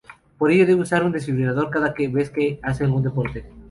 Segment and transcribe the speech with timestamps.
[0.39, 3.45] Por ello, debe de usar un desfibrilador, cada vez que hace algún deporte.